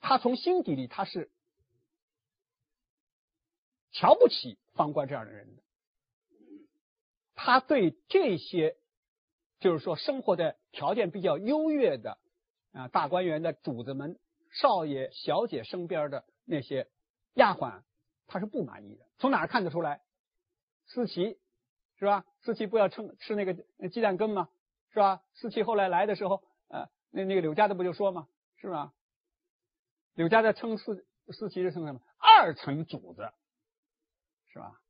[0.00, 1.30] 他从心底里他是
[3.92, 5.62] 瞧不起方官这样的人的。
[7.34, 8.76] 他对这些
[9.60, 12.18] 就是说生活的条件比较优越的
[12.72, 14.18] 啊大观园的主子们、
[14.50, 16.88] 少爷、小姐身边的那些。
[17.34, 17.82] 丫鬟
[18.28, 20.00] 他是不满意的，从哪儿看得出来？
[20.86, 21.38] 思琪
[21.98, 22.24] 是吧？
[22.42, 23.54] 思琪不要称吃那个
[23.88, 24.48] 鸡蛋羹吗？
[24.90, 25.22] 是吧？
[25.34, 28.28] 思琪后来来的时候，呃，那那个柳家的不就说吗？
[28.56, 28.92] 是吧？
[30.14, 32.00] 柳家的称四思琪是称什么？
[32.18, 33.32] 二层主子，
[34.48, 34.80] 是吧？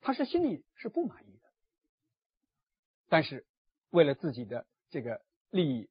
[0.00, 1.48] 他是心里是不满意的，
[3.08, 3.46] 但是
[3.90, 5.88] 为了自己的这个利益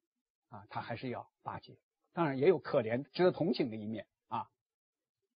[0.50, 1.76] 啊，他还是要巴结。
[2.12, 4.48] 当然也有可怜、值得同情的一面啊。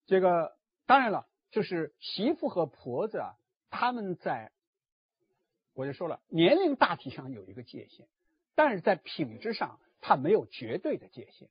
[0.07, 3.35] 这个当然了，就是媳妇和婆子啊，
[3.69, 4.53] 他们在，
[5.79, 8.09] 我就说了，年龄大体上有一个界限，
[8.57, 11.49] 但是在品质上，它没有绝对的界限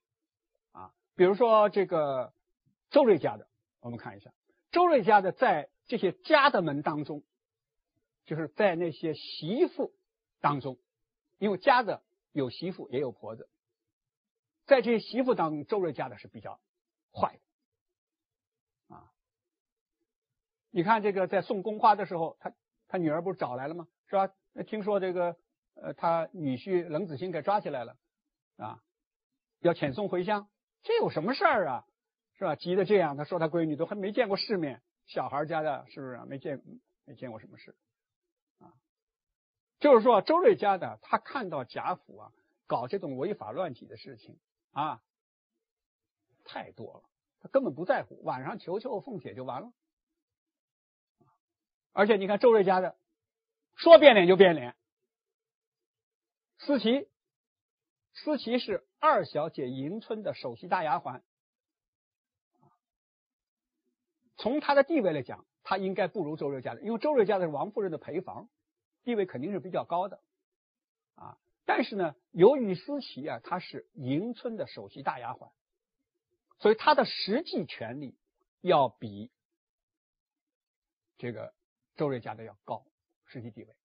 [0.73, 0.93] 啊。
[1.15, 2.33] 比如说这个
[2.89, 3.47] 周瑞家的，
[3.79, 4.33] 我们看一下，
[4.69, 7.23] 周瑞家的在这些家的门当中，
[8.25, 9.93] 就是在那些媳妇
[10.41, 10.77] 当中，
[11.37, 13.47] 因为家的有媳妇也有婆子，
[14.65, 16.59] 在这些媳妇当中，周瑞家的是比较
[17.13, 17.39] 坏的。
[20.69, 22.51] 你看这个在送宫花的时候，他
[22.89, 23.87] 他女儿不是找来了吗？
[24.07, 24.33] 是吧？
[24.65, 25.37] 听说这个
[25.75, 27.95] 呃，他女婿冷子兴给抓起来了
[28.57, 28.81] 啊，
[29.59, 30.49] 要遣送回乡，
[30.83, 31.85] 这有什么事儿啊？
[32.33, 32.55] 是吧？
[32.55, 36.61] 急得这样，他说他闺女都还没见过世面，小孩家的是不是没见
[37.05, 37.75] 没见过什么事
[38.59, 38.73] 啊？
[39.79, 42.31] 就是说周瑞家的他看到贾府啊
[42.65, 44.39] 搞这种违法乱纪的事情
[44.71, 45.01] 啊
[46.45, 47.03] 太多了，
[47.39, 49.71] 他根本不在乎，晚上求求凤姐就完了。
[51.91, 52.95] 而且你看周瑞家的，
[53.77, 54.75] 说变脸就变脸。
[56.59, 57.07] 思琪，
[58.13, 61.21] 思琪是二小姐迎春的首席大丫鬟，
[64.35, 68.49] 从她的地位来讲，她应该不如周瑞家的，因为周瑞家的是王夫人的陪房，
[69.03, 70.19] 地位肯定是比较高的
[71.15, 71.37] 啊。
[71.65, 75.51] 但是呢，由于思琪啊，她是迎春的首席大丫鬟，
[76.59, 78.17] 所以她的实际权力
[78.61, 79.31] 要比
[81.17, 81.53] 这个。
[81.95, 82.85] 周瑞家的要高
[83.27, 83.75] 实际地位。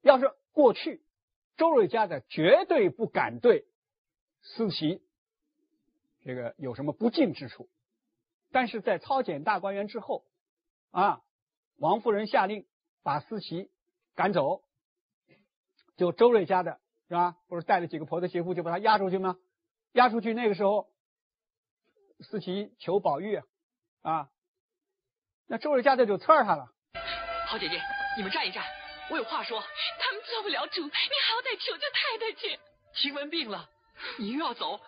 [0.00, 1.04] 要是过去，
[1.56, 3.66] 周瑞家的绝对不敢对
[4.42, 5.02] 思琪
[6.22, 7.68] 这个有什么不敬之处。
[8.50, 10.26] 但是在操检大观园之后，
[10.90, 11.22] 啊，
[11.76, 12.66] 王夫人下令
[13.02, 13.70] 把思琪
[14.14, 14.62] 赶走，
[15.96, 17.38] 就周瑞家的是吧？
[17.46, 19.38] 不是带了几个婆子媳妇就把他押出去吗？
[19.92, 20.92] 押出去那个时候，
[22.20, 23.40] 思琪求宝玉
[24.02, 24.30] 啊。
[25.52, 26.66] 那周瑞家的就刺他了。
[27.46, 27.78] 好姐姐，
[28.16, 28.64] 你们站一站，
[29.10, 29.62] 我有话说。
[29.98, 32.58] 他们做不了主，你好歹求求太太去。
[32.94, 33.68] 晴雯病了，
[34.18, 34.80] 你又要走，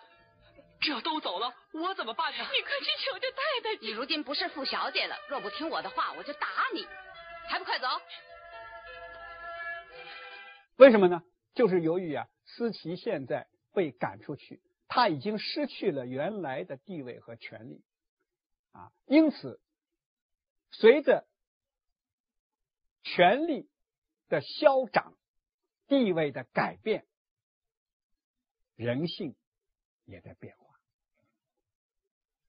[0.81, 2.39] 这要都走了，我怎么办呢？
[2.51, 3.85] 你快去求求太太去。
[3.85, 6.87] 你如今不是傅小姐了，若不听我的话，我就打你，
[7.47, 7.87] 还不快走？
[10.77, 11.21] 为什么呢？
[11.53, 17.83] 就是由于啊，思琪现在被赶出去，他已经失去了原来的地位和权利
[18.71, 19.61] 啊，因此。
[20.77, 21.25] 随着
[23.01, 23.69] 权力
[24.27, 25.15] 的消长，
[25.87, 27.05] 地位的改变，
[28.75, 29.35] 人性
[30.03, 30.77] 也在变化。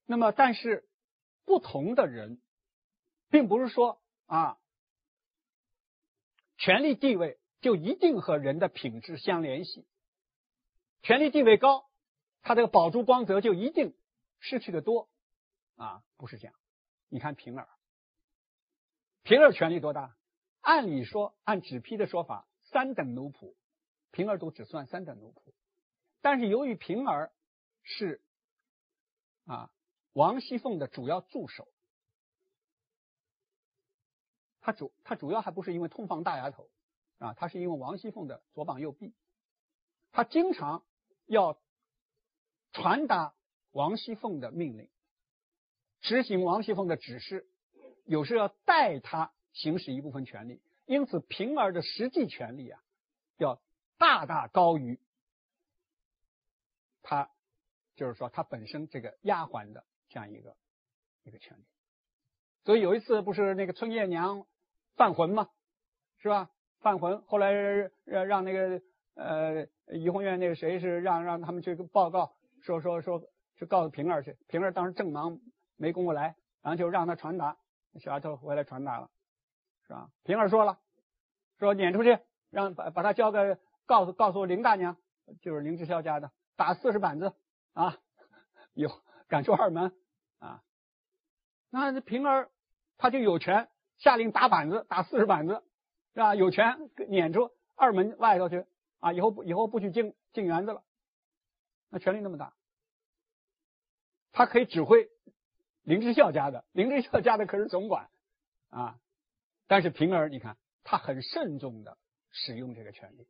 [0.06, 0.88] 那么，但是
[1.44, 2.40] 不同的人，
[3.30, 4.58] 并不是说啊，
[6.58, 9.86] 权力地位就一定和人的品质相联系。
[11.02, 11.88] 权力地位高，
[12.42, 13.96] 他这个宝珠光泽就一定
[14.40, 15.08] 失去的多
[15.76, 16.02] 啊？
[16.16, 16.54] 不是这样。
[17.08, 17.68] 你看平儿。
[19.26, 20.16] 平儿权力多大？
[20.60, 23.56] 按理说，按纸批的说法，三等奴仆，
[24.12, 25.52] 平儿都只算三等奴仆。
[26.20, 27.32] 但是由于平儿
[27.82, 28.22] 是
[29.44, 29.72] 啊
[30.12, 31.66] 王熙凤的主要助手，
[34.60, 36.70] 他主他主要还不是因为通房大丫头
[37.18, 39.12] 啊，他是因为王熙凤的左膀右臂，
[40.12, 40.86] 他经常
[41.26, 41.60] 要
[42.70, 43.34] 传达
[43.72, 44.88] 王熙凤的命令，
[46.00, 47.48] 执行王熙凤的指示，
[48.06, 52.80] 有时要代他行使一部分权利，因此平儿的实际权利啊，
[53.36, 53.60] 要
[53.98, 54.98] 大大高于
[57.02, 57.30] 他，
[57.94, 60.56] 就是说他本身这个丫鬟的这样一个
[61.24, 61.64] 一个权利。
[62.64, 64.46] 所以有一次不是那个春夜娘
[64.96, 65.48] 犯浑吗？
[66.18, 66.50] 是吧？
[66.80, 67.52] 犯浑，后来
[68.04, 68.82] 让让那个
[69.14, 73.22] 呃怡红院那个谁是让让他们去报告，说说说
[73.56, 74.36] 去告诉平儿去。
[74.46, 75.40] 平儿当时正忙，
[75.76, 77.56] 没工夫来，然后就让他传达。
[77.98, 79.10] 小丫头回来传达了，
[79.86, 80.10] 是吧？
[80.24, 80.78] 平儿说了，
[81.58, 82.18] 说撵出去，
[82.50, 84.96] 让把把他交给告诉告诉林大娘，
[85.40, 87.34] 就是林之孝家的，打四十板子
[87.72, 87.98] 啊，
[88.74, 89.92] 以后赶出二门
[90.38, 90.62] 啊。
[91.70, 92.50] 那平儿
[92.98, 95.62] 他就有权下令打板子，打四十板子，
[96.14, 96.34] 是吧？
[96.34, 98.66] 有权撵出二门外头去
[99.00, 100.82] 啊，以后不以后不许进进园子了。
[101.88, 102.54] 那权力那么大，
[104.32, 105.08] 他可以指挥。
[105.86, 108.10] 林之孝家的， 林之孝家的可是总管
[108.70, 108.98] 啊，
[109.68, 111.96] 但是平儿，你看他很慎重的
[112.32, 113.28] 使用这个权利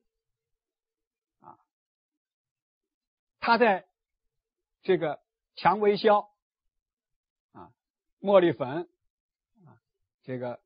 [1.41, 1.59] 啊，
[3.41, 3.87] 他在
[4.81, 5.21] 这个
[5.55, 6.31] 蔷薇销
[7.53, 7.71] 啊、
[8.23, 8.89] 茉莉粉
[9.67, 9.77] 啊、
[10.23, 10.61] 这个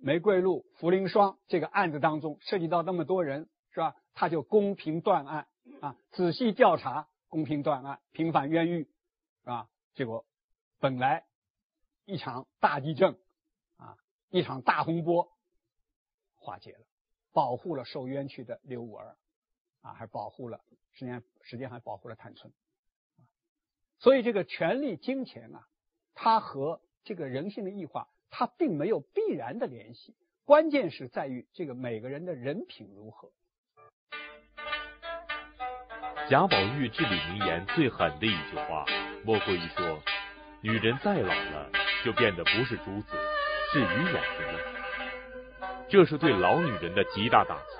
[0.00, 3.96] 玫瑰露、茯苓霜这个案子当中，涉及到那么多人，是吧？
[4.14, 5.48] 他就公平断案
[5.80, 8.84] 啊，仔细调查，公平断案，平反冤狱，
[9.40, 9.68] 是吧？
[9.94, 10.24] 结果
[10.78, 11.26] 本来。
[12.04, 13.18] 一场大地震
[13.76, 13.96] 啊，
[14.30, 15.32] 一场大风波
[16.36, 16.84] 化解了，
[17.32, 19.16] 保护了受冤屈的刘五儿
[19.82, 22.52] 啊，还保护了，实际上实际上还保护了探春。
[23.98, 25.68] 所以这个权力、金钱啊，
[26.14, 30.16] 它和这个人性的异化，它并没有必然的联系。
[30.44, 33.30] 关键是在于这个每个人的人品如何。
[36.28, 38.84] 贾宝玉至理名言最狠的一句话，
[39.24, 40.02] 莫过于说：
[40.62, 41.81] 女人再老了。
[42.04, 43.16] 就变得不是珠子，
[43.72, 44.58] 是鱼眼睛了。
[45.88, 47.78] 这是对老女人的极大打击。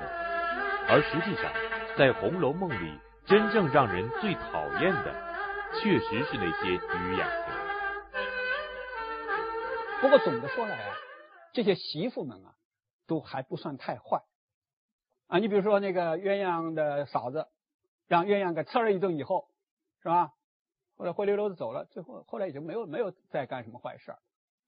[0.89, 1.51] 而实际上，
[1.97, 5.15] 在《红楼梦》里，真正让人最讨厌的，
[5.81, 7.55] 确实是那些鱼眼睛。
[10.01, 10.95] 不过总的说来啊，
[11.53, 12.55] 这些媳妇们啊，
[13.07, 14.23] 都还不算太坏
[15.29, 15.39] 啊。
[15.39, 17.47] 你比如说那个鸳鸯的嫂子，
[18.09, 19.49] 让鸳鸯给呲了一顿以后，
[20.03, 20.33] 是吧？
[21.03, 24.19] 后来灰溜溜的走了，最后后来也就没有没有再干什么坏事儿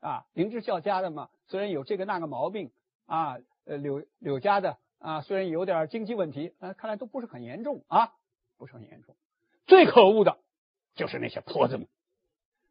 [0.01, 0.27] 啊。
[0.33, 2.73] 林之孝家的嘛，虽然有这个那个毛病
[3.07, 8.15] 啊，呃柳柳家的啊，虽然有点经济问题，啊，看来都不是很严重啊，
[8.57, 9.15] 不是很严重。
[9.69, 10.41] 最可恶的
[10.97, 11.87] 就是那些婆子们，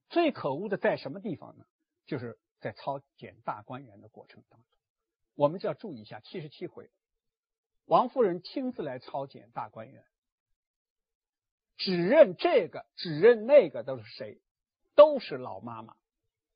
[0.09, 1.63] 最可恶的在什么地方呢？
[2.05, 4.67] 就是在抄检大观园的过程当中，
[5.35, 6.89] 我们就要注意一下七十七回，
[7.85, 10.03] 王夫人亲自来抄检大观园。
[11.83, 14.41] 指认这个，指认那个都是谁？
[14.95, 15.97] 都是老妈妈。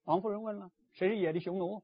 [0.06, 1.84] 王夫人问了：“谁是野地匈奴？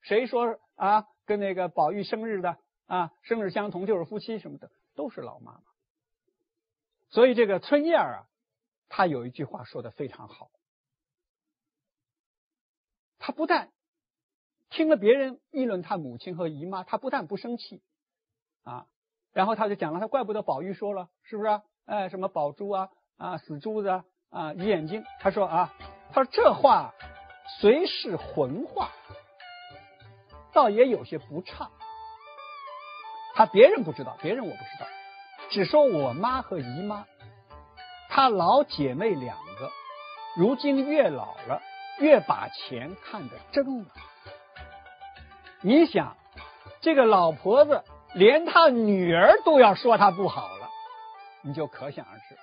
[0.00, 1.06] 谁说啊？
[1.26, 5.62] 跟那个宝玉生日的啊，生日相同就是夫妻什么的，都是老妈妈。”
[7.10, 8.26] 所以这个春燕啊，
[8.88, 10.50] 她有一句话说的非常好。
[13.18, 13.70] 她不但
[14.70, 17.82] 听了别人议论她母亲和姨妈，她不但不生气
[18.62, 18.86] 啊，
[19.32, 25.04] 然后她就讲了：“她怪不得宝玉说了，是不是？”哎，什么宝珠啊啊，死珠子啊啊，眼睛。
[25.20, 25.72] 他说啊，
[26.12, 26.92] 他说这话
[27.60, 28.90] 虽是浑话，
[30.52, 31.70] 倒也有些不差。
[33.34, 34.86] 他别人不知道，别人我不知道，
[35.50, 37.06] 只说我妈和姨妈，
[38.08, 39.70] 她老姐妹两个，
[40.36, 41.62] 如今越老了，
[42.00, 43.86] 越把钱看得真了。
[45.60, 46.16] 你想，
[46.80, 47.84] 这个老婆子
[48.14, 50.50] 连她女儿都要说她不好。
[51.46, 52.36] 你就可想而知，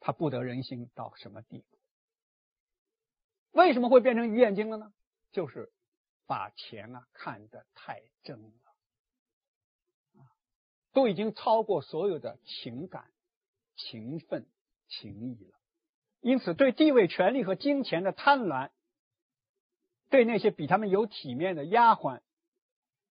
[0.00, 1.78] 他不得人心到什么地步？
[3.52, 4.92] 为什么会变成鱼眼睛了呢？
[5.30, 5.72] 就是
[6.26, 8.50] 把钱啊看得太真了，
[10.16, 10.26] 啊，
[10.92, 13.08] 都已经超过所有的情感、
[13.76, 14.48] 情分、
[14.88, 15.56] 情谊了。
[16.20, 18.70] 因此，对地位、权力和金钱的贪婪，
[20.10, 22.20] 对那些比他们有体面的丫鬟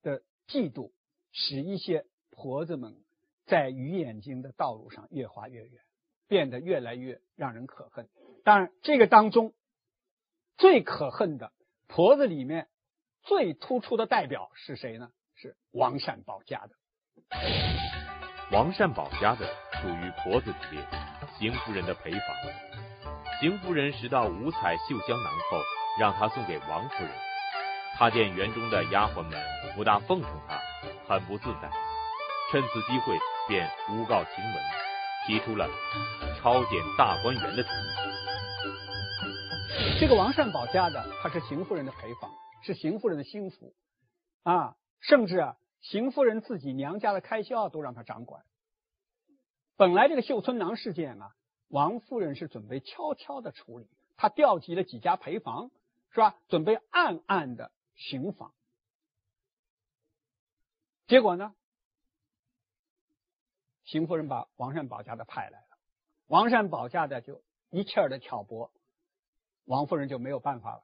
[0.01, 0.91] 的嫉妒，
[1.31, 3.01] 使一些婆子们。
[3.45, 5.81] 在鱼眼睛的道路上越滑越远，
[6.27, 8.07] 变得越来越让人可恨。
[8.43, 9.53] 当然，这个当中
[10.57, 11.51] 最可恨的
[11.87, 12.67] 婆子里面
[13.23, 15.11] 最突出的代表是谁呢？
[15.35, 16.75] 是王善保家的。
[18.51, 19.47] 王善保家的
[19.81, 20.85] 属于婆子级别，
[21.39, 22.19] 邢夫人的陪房。
[23.39, 25.61] 邢夫人拾到五彩绣香囊后，
[25.99, 27.11] 让她送给王夫人。
[27.97, 29.31] 她见园中的丫鬟们
[29.75, 30.59] 不大奉承她，
[31.07, 31.71] 很不自在，
[32.51, 33.17] 趁此机会
[33.51, 34.61] 便诬告晴雯，
[35.27, 35.67] 提出了
[36.39, 37.73] 抄检大观园的主意。
[39.99, 42.31] 这个王善保家的，他是邢夫人的陪房，
[42.63, 43.75] 是邢夫人的心腹
[44.43, 48.45] 啊，甚至啊，邢夫人自己娘家的开销都让他掌管。
[49.75, 51.35] 本来这个绣春囊事件啊，
[51.67, 55.71] 王夫人是准备悄悄的处理，她调集了几家陪房，
[56.11, 56.37] 是吧？
[56.47, 58.53] 准备暗暗的行访。
[61.07, 61.53] 结果呢，
[63.91, 65.65] 邢夫人把王善保家的派来了，
[66.27, 68.71] 王善保家的就一气儿的挑拨。
[69.65, 70.83] 王夫人就没有办法了，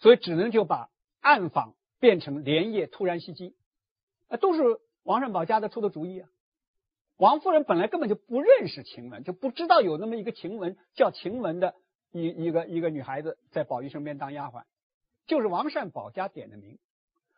[0.00, 0.90] 所以只能就把
[1.20, 3.54] 暗访变成连夜突然袭击，
[4.26, 6.28] 啊，都是王善保家的出的主意啊。
[7.18, 11.76] 王夫人本来根本就不认识晴雯，就不知道有那么一个晴雯叫晴雯的
[12.10, 14.64] 一一个一个女孩子在宝玉身边当丫鬟，
[15.28, 16.80] 就是王善保家点的名，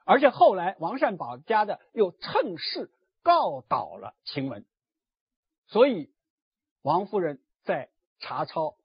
[0.06, 2.90] 而且后来王善保家的又趁势
[3.22, 4.64] 告倒了晴雯，
[5.70, 6.12] 所以
[6.82, 7.90] 王夫人在
[8.20, 8.76] 查抄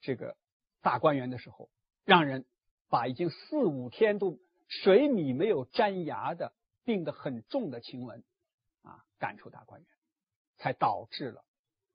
[0.00, 0.36] 这个。
[0.80, 1.68] 大观园的时候，
[2.04, 2.46] 让人
[2.88, 4.38] 把已经四五天都
[4.68, 6.52] 水米没有沾牙的、
[6.84, 8.22] 病得很重的晴雯
[8.82, 9.90] 啊赶出大观园，
[10.56, 11.44] 才导致了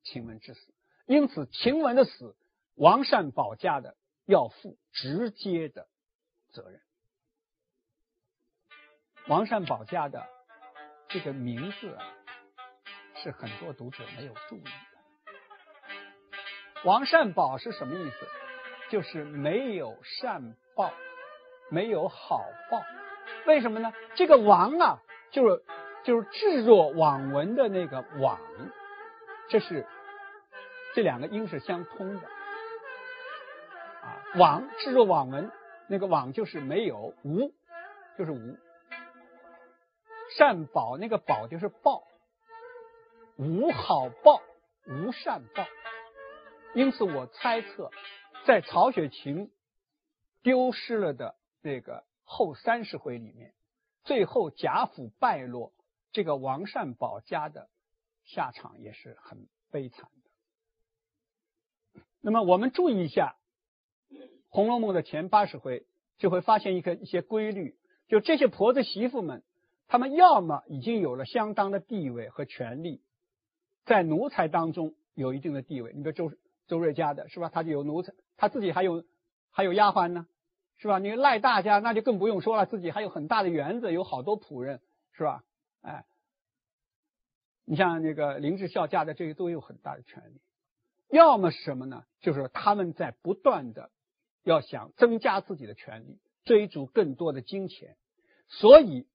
[0.03, 0.75] 晴雯之死。
[1.05, 2.35] 因此，晴雯的死，
[2.75, 3.95] 王善保家的
[4.25, 5.87] 要负直接的
[6.51, 6.81] 责任。
[9.29, 10.27] 王善保家的
[11.07, 12.03] 这个名字啊，
[13.23, 14.69] 是很多读者没有注意的。
[16.83, 18.27] 王善保是什么意思？
[18.89, 20.91] 就是没有善报，
[21.69, 22.83] 没有好报，
[23.45, 23.93] 为什么呢？
[24.15, 24.97] 这个王啊，
[25.31, 25.63] 就是
[26.03, 28.37] 就是置若罔闻的那个罔，
[29.47, 29.87] 这是
[30.93, 32.27] 这两个音是相通的
[34.01, 34.19] 啊。
[34.35, 35.49] 罔置若罔闻，
[35.87, 37.53] 那个罔就是没有，无
[38.17, 38.57] 就是无。
[40.35, 42.03] 善宝那个宝就是报，
[43.37, 44.41] 无好报，
[44.87, 45.65] 无善报。
[46.75, 47.91] 因此我猜测。
[48.45, 49.51] 在曹雪芹
[50.41, 53.53] 丢失了的这个后三十回里面，
[54.03, 55.71] 最后贾府败落，
[56.11, 57.69] 这个王善保家的
[58.25, 62.01] 下场也是很悲惨的。
[62.19, 63.37] 那么我们注意一下
[64.49, 65.85] 《红楼梦》的前八十回，
[66.17, 67.77] 就会发现一个一些规律：
[68.09, 69.41] 就这些婆子媳妇们，
[69.87, 73.01] 她们要么已经有了相当的地位和权力，
[73.85, 75.91] 在奴才当中有一定的地位。
[75.93, 76.31] 你比如周
[76.67, 77.49] 周瑞家的是吧？
[77.49, 78.13] 他就有奴才。
[78.37, 79.03] 他自己还有
[79.51, 80.27] 还有丫鬟呢，
[80.77, 80.99] 是吧？
[80.99, 84.81] 你赖大家那就更不用说了，自己还有很大的园子，有好多仆人，
[85.11, 85.43] 是吧？
[85.81, 86.05] 哎，
[87.65, 90.41] 你像那个林志孝家的这些都有很大的权利。
[91.09, 92.05] 要么是什么呢？
[92.21, 93.91] 就是他们在不断的
[94.43, 97.95] 要想增加自己的权利，追逐更多的金钱，
[98.47, 99.07] 所以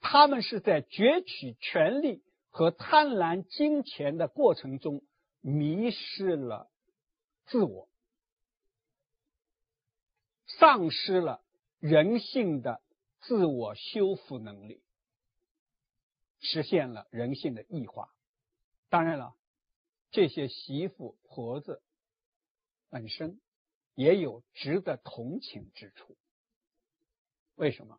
[0.00, 2.22] 他们是在攫取权力
[2.54, 5.02] 和贪婪金钱的过程中
[5.40, 6.70] 迷失了
[7.46, 7.88] 自我。
[10.46, 11.44] 丧失了
[11.80, 12.80] 人性的
[13.22, 14.84] 自我修复能力，
[16.38, 18.14] 实现了人性的异化。
[18.88, 19.34] 当然了，
[20.12, 21.82] 这些媳妇婆子
[22.88, 23.40] 本身
[23.96, 26.16] 也有值得同情之处。
[27.56, 27.98] 为什么？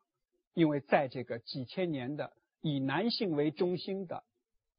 [0.53, 4.23] 因为在这个几千年的以男性为中心的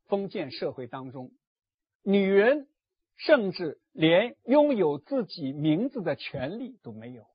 [0.09, 1.31] 封建社会当中，
[2.03, 2.69] 女人
[3.17, 7.27] 甚至连拥有自己名字的权利都没有。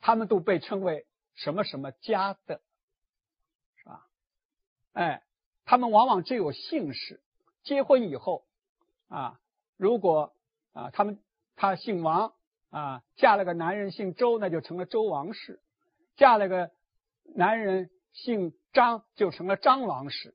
[0.00, 2.60] 他们都被称为什么什么家的，
[3.76, 4.06] 是吧？
[4.92, 5.22] 哎，
[5.64, 7.20] 他们往往只有姓氏。
[7.62, 8.44] 结婚以后
[9.08, 9.40] 啊，
[9.76, 10.34] 如果
[10.72, 11.22] 啊，他们
[11.54, 12.34] 他姓王
[12.70, 15.60] 啊，嫁了个男人姓周，那就成了周王氏；
[16.16, 16.72] 嫁了个
[17.34, 20.34] 男人姓张，就成了张王氏。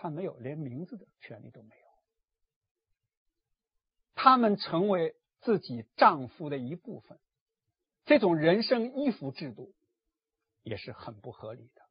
[0.00, 1.86] 啊，他没有连名字的权利都没有，
[4.14, 7.20] 他们成为自己丈夫的一部分。
[8.06, 9.74] 这种人生依附制度
[10.62, 11.82] 也是很不合理的，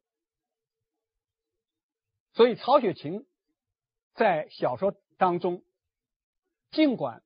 [2.33, 3.27] 所以曹雪芹
[4.15, 5.63] 在小说当中，
[6.71, 7.23] 尽管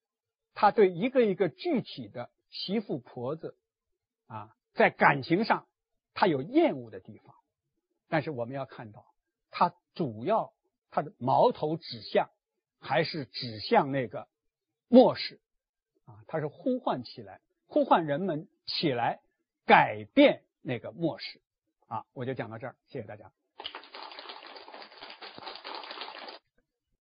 [0.54, 3.58] 他对一个一个具体的媳妇婆子
[4.28, 5.66] 啊，在感情上
[6.14, 7.36] 他有厌恶的地方，
[8.10, 9.16] 但是我们要看到，
[9.50, 10.54] 他主要
[10.94, 12.30] 他的矛头指向
[12.80, 14.28] 还是指向那个
[14.88, 15.40] 末世
[16.06, 18.48] 啊，他是呼唤起来，呼唤人们。
[18.66, 19.20] 起来，
[19.66, 21.42] 改变那个末世。
[21.88, 23.30] 啊，我就讲到这儿，谢谢大家。